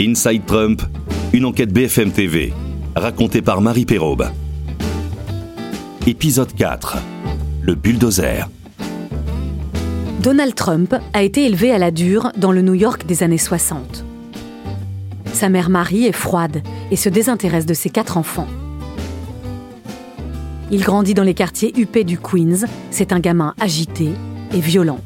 [0.00, 0.80] Inside Trump,
[1.32, 2.52] une enquête BFM TV,
[2.94, 4.28] racontée par Marie Perraube.
[6.06, 6.98] Épisode 4.
[7.62, 8.48] Le bulldozer.
[10.22, 14.04] Donald Trump a été élevé à la dure dans le New York des années 60.
[15.32, 16.62] Sa mère Marie est froide
[16.92, 18.46] et se désintéresse de ses quatre enfants.
[20.70, 22.68] Il grandit dans les quartiers huppés du Queens.
[22.92, 24.10] C'est un gamin agité
[24.54, 25.00] et violent.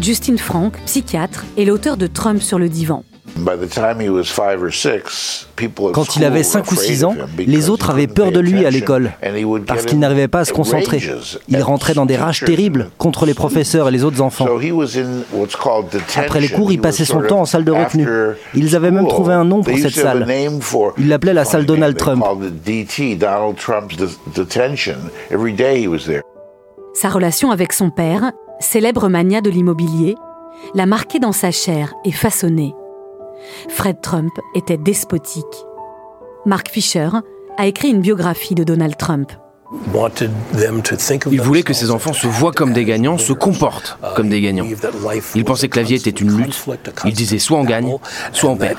[0.00, 3.02] Justin Frank, psychiatre, est l'auteur de Trump sur le divan.
[5.92, 9.12] Quand il avait 5 ou 6 ans, les autres avaient peur de lui à l'école,
[9.66, 11.02] parce qu'il n'arrivait pas à se concentrer.
[11.48, 14.46] Il rentrait dans des rages terribles contre les professeurs et les autres enfants.
[16.16, 18.08] Après les cours, il passait son temps en salle de retenue.
[18.54, 20.26] Ils avaient même trouvé un nom pour cette salle.
[20.98, 22.24] Ils l'appelaient la salle Donald Trump.
[26.94, 30.14] Sa relation avec son père, célèbre mania de l'immobilier,
[30.74, 32.72] l'a marqué dans sa chair et façonné.
[33.68, 35.44] Fred Trump était despotique.
[36.46, 37.08] Mark Fisher
[37.56, 39.32] a écrit une biographie de Donald Trump.
[41.30, 44.66] Il voulait que ses enfants se voient comme des gagnants, se comportent comme des gagnants.
[45.34, 46.64] Il pensait que la vie était une lutte.
[47.04, 47.96] Il disait soit on gagne,
[48.32, 48.78] soit on perd.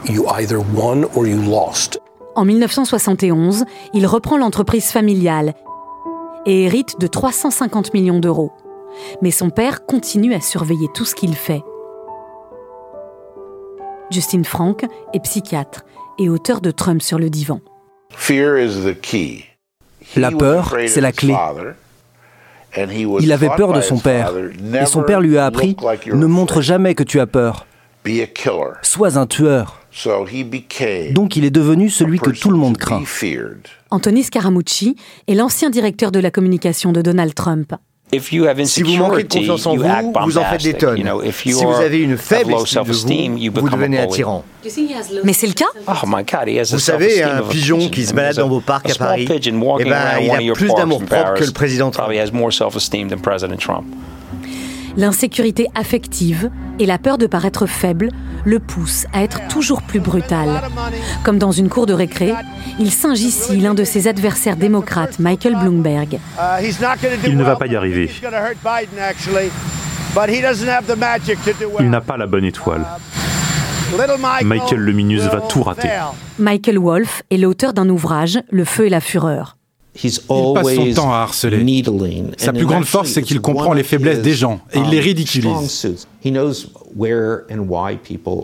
[2.35, 5.53] En 1971, il reprend l'entreprise familiale
[6.45, 8.51] et hérite de 350 millions d'euros.
[9.21, 11.63] Mais son père continue à surveiller tout ce qu'il fait.
[14.11, 15.83] Justin Frank est psychiatre
[16.19, 17.59] et auteur de Trump sur le divan.
[20.15, 21.35] La peur, c'est la clé.
[23.19, 24.31] Il avait peur de son père.
[24.81, 25.75] Et son père lui a appris,
[26.13, 27.65] ne montre jamais que tu as peur.
[28.83, 29.81] Sois un tueur.
[31.13, 33.01] Donc il est devenu celui que tout le monde craint.
[33.89, 34.95] Anthony Scaramucci
[35.27, 37.73] est l'ancien directeur de la communication de Donald Trump.
[38.19, 41.03] Si vous manquez de confiance en vous, vous en faites des tonnes.
[41.33, 44.43] Si vous avez une faible estime de vous, vous devenez un tyran.
[45.23, 45.65] Mais c'est le cas
[46.71, 50.49] Vous savez, un pigeon qui se balade dans vos parcs à Paris, eh ben, il
[50.49, 52.11] a plus d'amour propre que le président Trump.
[54.97, 58.11] L'insécurité affective et la peur de paraître faible
[58.45, 60.61] le poussent à être toujours plus brutal.
[61.23, 62.33] Comme dans une cour de récré,
[62.79, 66.19] il singe ici l'un de ses adversaires démocrates, Michael Bloomberg.
[67.25, 68.09] Il ne va pas y arriver.
[71.79, 72.85] Il n'a pas la bonne étoile.
[74.43, 75.89] Michael Luminus va tout rater.
[76.39, 79.57] Michael Wolff est l'auteur d'un ouvrage, Le feu et la fureur.
[80.03, 80.11] Il
[80.53, 81.83] passe son temps à harceler.
[82.37, 85.97] Sa plus grande force, c'est qu'il comprend les faiblesses des gens et il les ridiculise.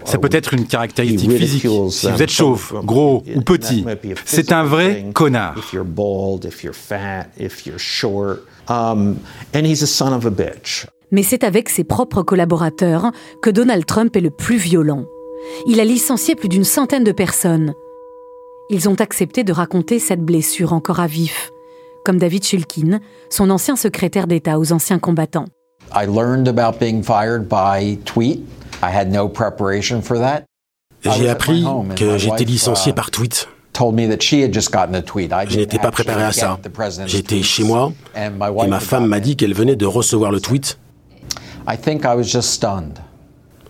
[0.06, 3.86] Ça peut être une caractéristique physique, si vous êtes chauve, gros ou petit.
[4.26, 5.56] C'est un vrai connard.
[11.12, 13.12] Mais c'est avec ses propres collaborateurs
[13.42, 15.04] que Donald Trump est le plus violent.
[15.68, 17.74] Il a licencié plus d'une centaine de personnes.
[18.74, 21.52] Ils ont accepté de raconter cette blessure encore à vif,
[22.06, 25.44] comme David Shulkin, son ancien secrétaire d'État aux anciens combattants.
[31.04, 31.66] J'ai appris
[31.98, 33.50] que j'étais licencié par tweet.
[33.78, 36.58] Je n'étais pas préparé à ça.
[37.08, 38.30] J'étais chez moi et
[38.68, 40.80] ma femme m'a dit qu'elle venait de recevoir le tweet.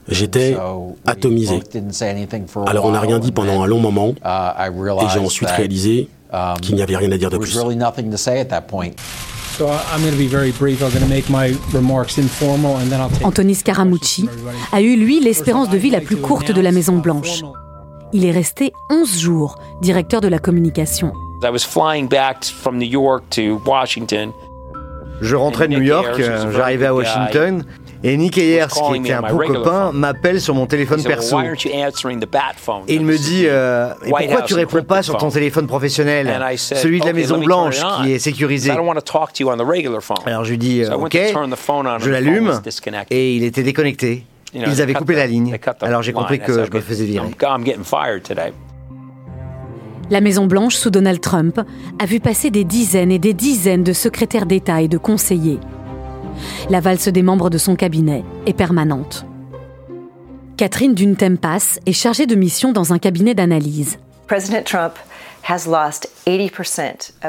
[0.08, 0.58] J'étais
[1.06, 1.62] atomisé.
[2.68, 4.14] Alors on n'a rien dit pendant un long moment
[5.04, 6.08] et j'ai ensuite réalisé
[6.62, 7.58] qu'il n'y avait rien à dire de plus.
[13.24, 14.28] Anthony Scaramucci
[14.72, 17.42] a eu, lui, l'espérance de vie la plus courte de la Maison-Blanche.
[18.14, 21.14] Il est resté 11 jours directeur de la communication.
[25.22, 27.64] Je rentrais de New York, euh, j'arrivais à Washington,
[28.04, 31.40] et Nick Ayers, qui était un bon copain, m'appelle sur mon téléphone perso.
[32.88, 36.28] Et il me dit euh, et Pourquoi tu réponds pas sur ton téléphone professionnel?
[36.58, 38.72] Celui de la Maison-Blanche qui est sécurisé.
[40.26, 41.18] Alors je lui dis euh, Ok,
[42.00, 42.60] je l'allume,
[43.10, 44.26] et il était déconnecté.
[44.54, 45.58] Ils avaient coupé la ligne.
[45.82, 47.28] Alors j'ai compris que je me faisais virer.
[50.10, 51.62] La Maison-Blanche, sous Donald Trump,
[51.98, 55.60] a vu passer des dizaines et des dizaines de secrétaires d'État et de conseillers.
[56.70, 59.26] La valse des membres de son cabinet est permanente.
[60.58, 63.98] Catherine Duntempas est chargée de mission dans un cabinet d'analyse.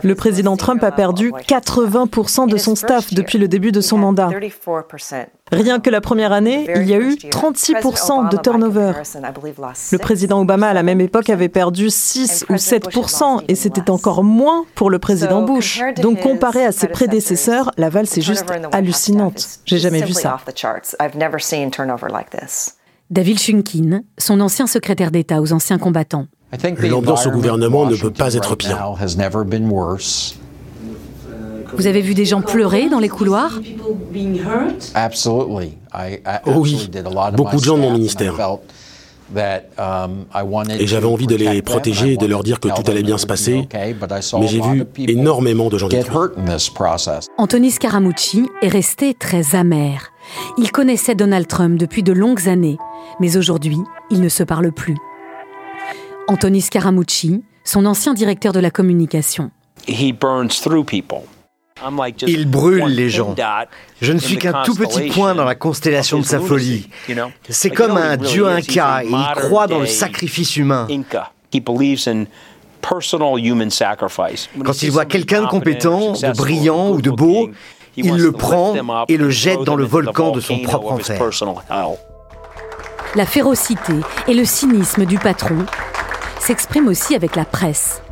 [0.02, 4.30] Le président Trump a perdu 80% de son staff depuis le début de son mandat.
[5.50, 8.92] Rien que la première année, il y a eu 36% de turnover.
[9.92, 14.24] Le président Obama, à la même époque, avait perdu 6 ou 7%, et c'était encore
[14.24, 15.82] moins pour le président Bush.
[16.00, 19.60] Donc, comparé à ses prédécesseurs, la valse est juste hallucinante.
[19.64, 20.38] J'ai jamais vu ça.
[23.10, 26.26] David Shunkin, son ancien secrétaire d'État aux anciens combattants.
[26.80, 28.94] L'ambiance au gouvernement ne peut pas être pire.
[31.74, 33.60] Vous avez vu des gens pleurer dans les couloirs?
[36.46, 36.90] Oh oui,
[37.34, 38.34] beaucoup de gens de mon ministère.
[39.34, 43.26] Et j'avais envie de les protéger et de leur dire que tout allait bien se
[43.26, 43.66] passer,
[44.38, 46.28] mais j'ai vu énormément de gens détruits.
[47.38, 50.12] Anthony Scaramucci est resté très amer.
[50.58, 52.76] Il connaissait Donald Trump depuis de longues années,
[53.20, 53.78] mais aujourd'hui,
[54.10, 54.98] ils ne se parlent plus.
[56.28, 59.50] Anthony Scaramucci, son ancien directeur de la communication.
[59.88, 60.14] Il
[62.46, 63.34] brûle les gens.
[64.00, 66.88] Je ne suis qu'un tout petit point dans la constellation de sa folie.
[67.48, 70.86] C'est comme un dieu inca et il croit dans le sacrifice humain.
[74.64, 77.50] Quand il voit quelqu'un de compétent, de brillant ou de beau,
[77.96, 78.74] il le prend
[79.08, 81.20] et le jette dans le volcan de son propre enfer.
[83.14, 83.92] La férocité
[84.26, 85.66] et le cynisme du patron
[86.42, 88.02] s'expriment aussi avec la presse.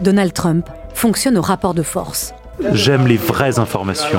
[0.00, 2.34] Donald Trump fonctionne au rapport de force.
[2.72, 4.18] J'aime les vraies informations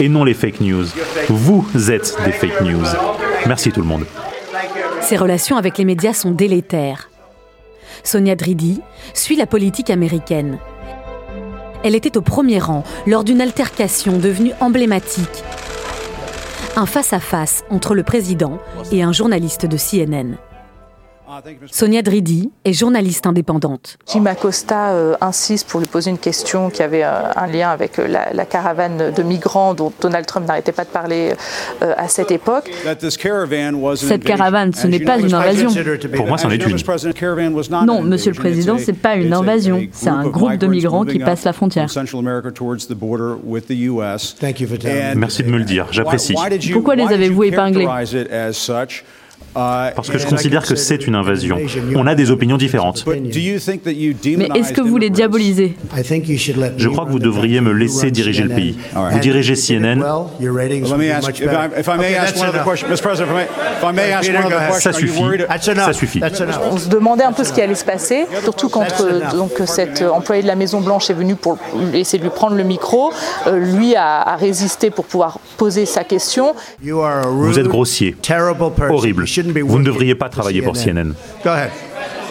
[0.00, 0.84] et non les fake news.
[1.30, 2.84] Vous êtes des fake news.
[3.46, 4.04] Merci tout le monde.
[5.00, 7.08] Ses relations avec les médias sont délétères.
[8.04, 8.82] Sonia Dridi
[9.14, 10.58] suit la politique américaine.
[11.82, 15.42] Elle était au premier rang lors d'une altercation devenue emblématique.
[16.76, 18.58] Un face-à-face entre le président
[18.92, 20.36] et un journaliste de CNN.
[21.70, 23.98] Sonia Dridi est journaliste indépendante.
[24.12, 27.98] Jim Acosta euh, insiste pour lui poser une question qui avait euh, un lien avec
[27.98, 31.32] euh, la, caravane de migrants dont Donald Trump n'arrêtait pas de parler
[31.80, 32.70] à cette époque.
[33.96, 35.70] Cette caravane, ce n'est pas une invasion.
[36.14, 36.76] Pour moi, c'en est une.
[37.84, 39.82] Non, Monsieur le Président, ce n'est pas une invasion.
[39.92, 41.86] C'est un groupe de migrants qui passe la frontière.
[45.16, 46.34] Merci de me le dire, j'apprécie.
[46.72, 47.86] Pourquoi les avez-vous épinglés
[49.54, 51.58] parce que je considère que c'est une invasion.
[51.96, 53.04] On a des opinions différentes.
[53.06, 55.76] Mais est-ce que vous les diabolisez?
[56.76, 58.78] Je crois que vous devriez me laisser diriger le pays.
[58.94, 60.02] Vous dirigez CNN.
[64.80, 65.22] Ça suffit.
[65.84, 66.20] Ça suffit.
[66.70, 70.02] On se demandait un peu ce qui allait se passer, surtout quand euh, donc, cet
[70.02, 71.58] employé de la Maison Blanche est venu pour
[71.94, 73.12] essayer de lui prendre le micro.
[73.46, 76.54] Euh, lui a, a résisté pour pouvoir poser sa question.
[76.82, 78.16] Vous êtes grossier,
[78.90, 79.26] horrible.
[79.42, 81.12] Vous ne devriez pas travailler pour CNN.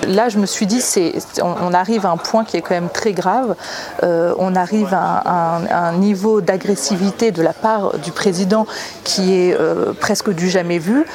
[0.07, 0.81] Là, je me suis dit,
[1.41, 3.56] on, arrive à un point qui est quand même très grave.
[4.03, 8.65] Euh, on arrive à un, niveau d'agressivité de la part du président
[9.03, 11.06] qui est euh, presque du jamais vu.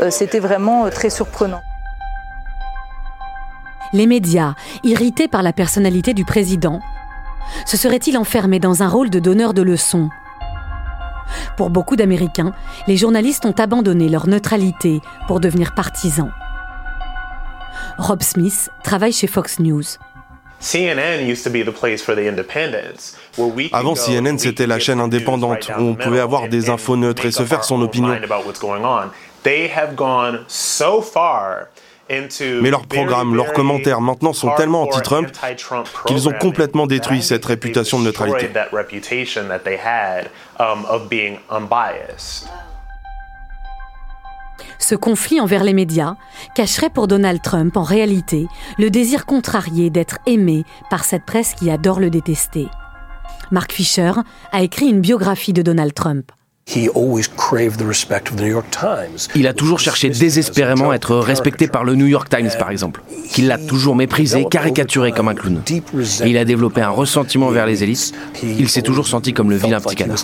[0.00, 1.60] Euh, c'était vraiment très surprenant.
[3.92, 4.54] Les médias,
[4.84, 6.80] irrités par la personnalité du président,
[7.66, 10.10] se seraient-ils enfermés dans un rôle de donneur de leçons?
[11.56, 12.52] Pour beaucoup d'Américains,
[12.86, 16.30] les journalistes ont abandonné leur neutralité pour devenir partisans.
[17.98, 19.82] Rob Smith travaille chez Fox News.
[23.72, 27.44] Avant CNN, c'était la chaîne indépendante où on pouvait avoir des infos neutres et se
[27.44, 28.14] faire son opinion.
[32.10, 35.28] Mais leurs programmes, leurs commentaires maintenant sont tellement anti-Trump
[36.06, 38.50] qu'ils ont complètement détruit cette réputation de neutralité.
[40.58, 40.86] Um,
[44.78, 46.16] Ce conflit envers les médias
[46.54, 48.46] cacherait pour Donald Trump en réalité
[48.78, 52.66] le désir contrarié d'être aimé par cette presse qui adore le détester.
[53.52, 54.12] Mark Fisher
[54.52, 56.32] a écrit une biographie de Donald Trump.
[59.34, 63.02] Il a toujours cherché désespérément à être respecté par le New York Times, par exemple,
[63.30, 65.62] qu'il l'a toujours méprisé, caricaturé comme un clown.
[65.68, 68.12] Et il a développé un ressentiment vers les élites.
[68.42, 70.18] Il s'est toujours senti comme le vilain petit canard.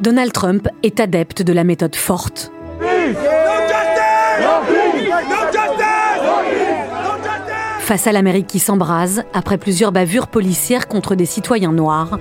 [0.00, 2.52] Donald Trump est adepte de la méthode forte.
[7.80, 12.18] Face à l'Amérique qui s'embrase, après plusieurs bavures policières contre des citoyens noirs,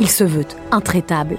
[0.00, 1.38] il se veut intraitable.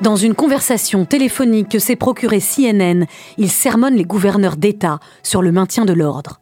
[0.00, 3.04] Dans une conversation téléphonique que s'est procurée CNN,
[3.36, 6.40] il sermonne les gouverneurs d'État sur le maintien de l'ordre.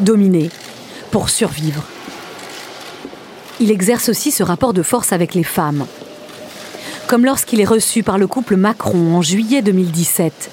[0.00, 0.50] Dominé,
[1.10, 1.84] pour survivre.
[3.60, 5.86] Il exerce aussi ce rapport de force avec les femmes.
[7.06, 10.50] Comme lorsqu'il est reçu par le couple Macron en juillet 2017.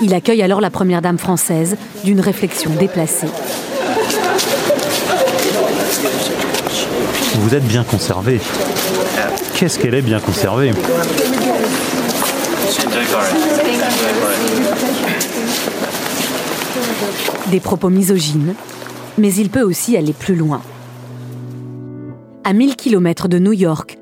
[0.00, 3.28] Il accueille alors la première dame française d'une réflexion déplacée.
[7.36, 8.40] Vous êtes bien conservé.
[9.54, 10.72] Qu'est-ce qu'elle est bien conservée
[17.48, 18.54] Des propos misogynes,
[19.18, 20.60] mais il peut aussi aller plus loin.
[22.44, 23.98] À 1000 km de New York,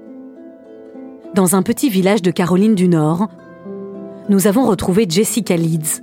[1.34, 3.28] dans un petit village de Caroline du Nord,
[4.28, 6.02] nous avons retrouvé Jessica Leeds.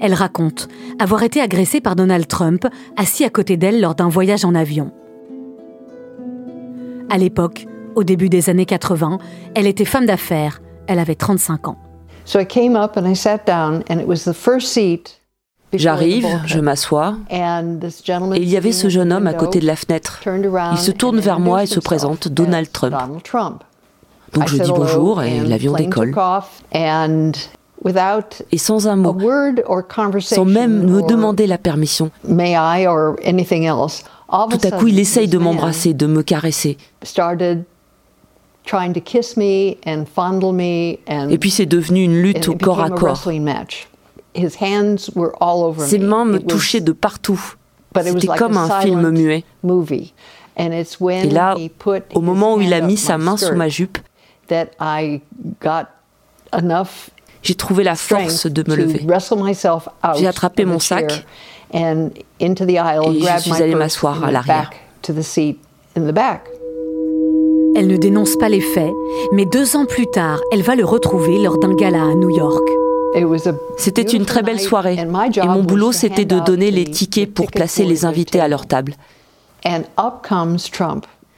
[0.00, 4.44] Elle raconte avoir été agressée par Donald Trump assis à côté d'elle lors d'un voyage
[4.44, 4.90] en avion.
[7.10, 9.18] À l'époque, au début des années 80,
[9.54, 10.60] elle était femme d'affaires.
[10.88, 11.78] Elle avait 35 ans.
[15.74, 17.42] J'arrive, je m'assois, et
[18.36, 20.20] il y avait ce jeune homme à côté de la fenêtre.
[20.72, 22.94] Il se tourne vers moi et se présente Donald Trump.
[24.32, 26.14] Donc je dis bonjour et l'avion décolle.
[26.72, 29.16] Et sans un mot,
[30.20, 32.10] sans même me demander la permission.
[32.26, 32.34] Tout
[34.62, 36.78] à coup, il essaye de m'embrasser, de me caresser.
[41.30, 43.22] Et puis c'est devenu une lutte au corps à corps.
[45.86, 47.40] Ses mains me touchaient de partout.
[47.96, 49.44] C'était comme un film muet.
[50.56, 51.54] Et là,
[52.14, 53.98] au moment où il a mis sa main sous ma jupe,
[57.42, 59.06] j'ai trouvé la force de me lever.
[60.16, 61.24] J'ai attrapé mon sac
[61.72, 64.70] et je suis allée m'asseoir à l'arrière.
[67.76, 68.92] Elle ne dénonce pas les faits,
[69.32, 72.62] mais deux ans plus tard, elle va le retrouver lors d'un gala à New York.
[73.78, 77.84] C'était une très belle soirée et mon boulot c'était de donner les tickets pour placer
[77.84, 78.94] les invités à leur table.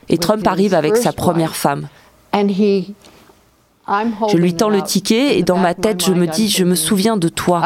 [0.09, 1.87] Et Trump arrive avec sa première femme.
[2.33, 7.17] Je lui tends le ticket et dans ma tête je me dis je me souviens
[7.17, 7.61] de toi.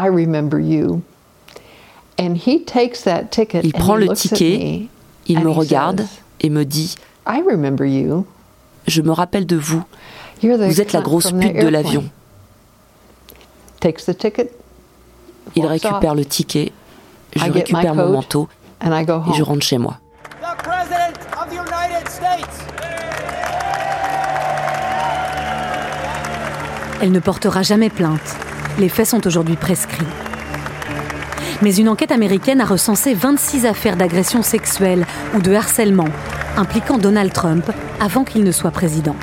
[2.20, 4.88] Il prend le ticket,
[5.27, 6.06] il me regarde
[6.41, 6.96] et me dit
[8.88, 9.84] je me rappelle de vous.
[10.44, 12.03] Vous êtes la grosse pute de l'avion.
[15.56, 16.72] Il récupère le ticket,
[17.36, 18.48] je récupère mon manteau
[18.84, 19.98] et je rentre chez moi.
[27.02, 28.36] Elle ne portera jamais plainte.
[28.78, 30.06] Les faits sont aujourd'hui prescrits.
[31.62, 36.10] Mais une enquête américaine a recensé 26 affaires d'agression sexuelle ou de harcèlement
[36.58, 39.16] impliquant Donald Trump avant qu'il ne soit président.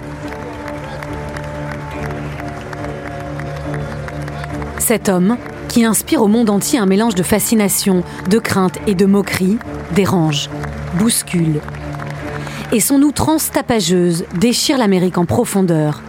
[4.89, 5.37] Cet homme,
[5.69, 9.59] qui inspire au monde entier un mélange de fascination, de crainte et de moquerie,
[9.95, 10.49] dérange,
[10.95, 11.61] bouscule.
[12.73, 16.01] Et son outrance tapageuse déchire l'Amérique en profondeur.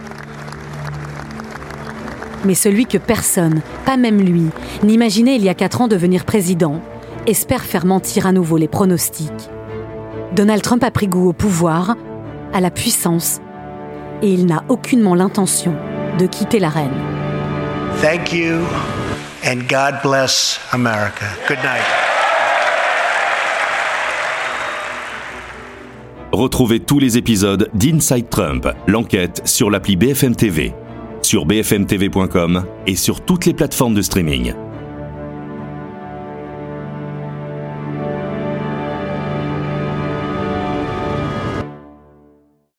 [2.46, 4.46] Mais celui que personne, pas même lui,
[4.82, 6.80] n'imaginait il y a quatre ans devenir président,
[7.26, 9.50] espère faire mentir à nouveau les pronostics.
[10.34, 11.98] Donald Trump a pris goût au pouvoir,
[12.54, 13.42] à la puissance,
[14.22, 15.74] et il n'a aucunement l'intention
[16.18, 17.19] de quitter l'arène.
[18.00, 18.66] Thank you
[19.44, 21.26] and God bless America.
[21.46, 21.84] Good night.
[26.32, 30.72] Retrouvez tous les épisodes d'Inside Trump, l'enquête sur l'appli BFM TV,
[31.20, 34.54] sur bfmtv.com et sur toutes les plateformes de streaming.